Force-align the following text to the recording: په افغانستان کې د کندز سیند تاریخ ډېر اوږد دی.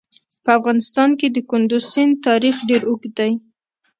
په 0.43 0.49
افغانستان 0.57 1.09
کې 1.19 1.27
د 1.31 1.37
کندز 1.49 1.83
سیند 1.93 2.13
تاریخ 2.27 2.55
ډېر 2.69 2.81
اوږد 2.89 3.11
دی. 3.19 3.31